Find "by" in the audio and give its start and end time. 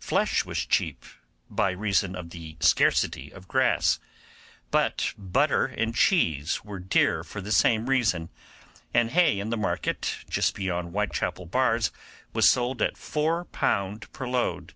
1.48-1.70